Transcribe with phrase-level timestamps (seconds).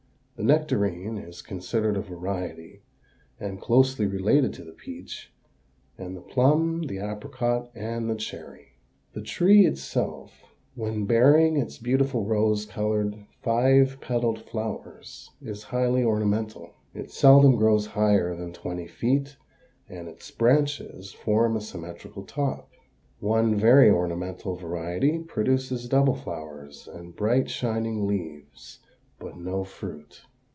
[0.37, 2.81] The nectarine is considered a variety
[3.39, 5.31] and closely related to the peach
[5.99, 8.69] and the plum, the apricot, and the cherry.
[9.13, 10.33] The tree itself,
[10.73, 16.71] when bearing its beautiful rose colored, five petaled flowers, is highly ornamental.
[16.95, 19.37] It seldom grows higher than twenty feet
[19.87, 22.67] and its branches form a symmetrical top.
[23.19, 28.79] One very ornamental variety produces double flowers and bright, shining leaves,
[29.19, 30.23] but no fruit.